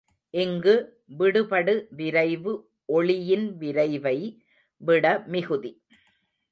இங்கு 0.33 0.73
விடுபடுவிரைவு 1.19 2.53
ஒளியின் 2.85 3.47
விரைவை 3.57 4.17
விட 4.81 5.05
மிகுதி. 5.27 5.71